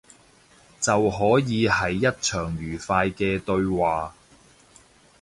[0.79, 4.15] 就可以係一場愉快嘅對話